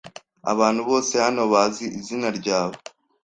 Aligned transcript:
Abantu 0.51 0.81
bose 0.89 1.13
hano 1.25 1.41
bazi 1.53 1.85
izina 1.99 2.27
ryawe. 2.39 2.75